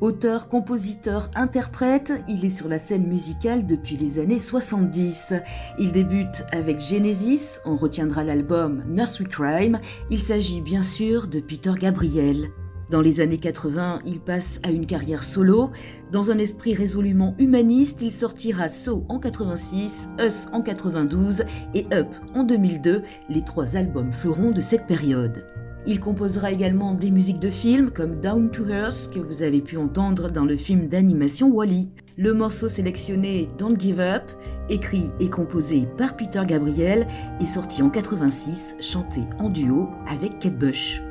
[0.00, 5.34] Auteur, compositeur, interprète, il est sur la scène musicale depuis les années 70.
[5.78, 9.78] Il débute avec Genesis, on retiendra l'album Nursery Crime.
[10.08, 12.48] Il s'agit bien sûr de Peter Gabriel.
[12.88, 15.70] Dans les années 80, il passe à une carrière solo.
[16.10, 21.44] Dans un esprit résolument humaniste, il sortira So en 86, Us en 92
[21.74, 25.46] et Up en 2002, les trois albums fleurons de cette période.
[25.86, 29.76] Il composera également des musiques de films comme Down to Earth que vous avez pu
[29.76, 31.88] entendre dans le film d'animation Wally.
[32.18, 34.24] Le morceau sélectionné Don't Give Up,
[34.68, 37.06] écrit et composé par Peter Gabriel,
[37.40, 41.02] est sorti en 86, chanté en duo avec Kate Bush.